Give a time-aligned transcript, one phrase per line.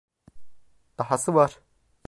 [0.97, 1.59] Dahası var.